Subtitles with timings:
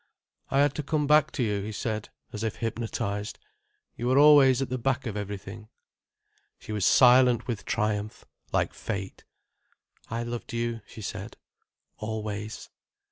[0.49, 3.37] "I had to come back to you," he said, as if hypnotized.
[3.95, 5.69] "You were always at the back of everything."
[6.57, 9.25] She was silent with triumph, like fate.
[10.09, 11.37] "I loved you," she said,
[11.97, 12.71] "always."